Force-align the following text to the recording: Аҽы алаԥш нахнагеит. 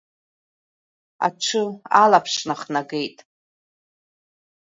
Аҽы 1.27 1.63
алаԥш 2.01 2.33
нахнагеит. 2.47 3.17